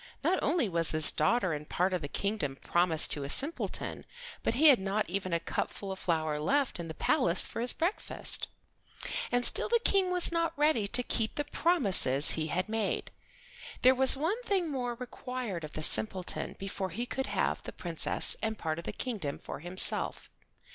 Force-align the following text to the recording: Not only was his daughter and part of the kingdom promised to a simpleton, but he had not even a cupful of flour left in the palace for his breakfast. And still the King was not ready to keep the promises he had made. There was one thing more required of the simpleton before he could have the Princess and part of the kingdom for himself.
Not 0.23 0.39
only 0.41 0.67
was 0.67 0.89
his 0.93 1.11
daughter 1.11 1.53
and 1.53 1.69
part 1.69 1.93
of 1.93 2.01
the 2.01 2.07
kingdom 2.07 2.55
promised 2.55 3.11
to 3.11 3.23
a 3.23 3.29
simpleton, 3.29 4.03
but 4.41 4.55
he 4.55 4.69
had 4.69 4.79
not 4.79 5.07
even 5.07 5.31
a 5.31 5.39
cupful 5.39 5.91
of 5.91 5.99
flour 5.99 6.39
left 6.39 6.79
in 6.79 6.87
the 6.87 6.95
palace 6.95 7.45
for 7.45 7.61
his 7.61 7.73
breakfast. 7.73 8.47
And 9.31 9.45
still 9.45 9.69
the 9.69 9.79
King 9.85 10.09
was 10.11 10.31
not 10.31 10.57
ready 10.57 10.87
to 10.87 11.03
keep 11.03 11.35
the 11.35 11.43
promises 11.43 12.31
he 12.31 12.47
had 12.47 12.67
made. 12.67 13.11
There 13.83 13.93
was 13.93 14.17
one 14.17 14.41
thing 14.41 14.71
more 14.71 14.95
required 14.95 15.63
of 15.63 15.73
the 15.73 15.83
simpleton 15.83 16.55
before 16.57 16.89
he 16.89 17.05
could 17.05 17.27
have 17.27 17.61
the 17.61 17.71
Princess 17.71 18.35
and 18.41 18.57
part 18.57 18.79
of 18.79 18.85
the 18.85 18.91
kingdom 18.91 19.37
for 19.37 19.59
himself. 19.59 20.31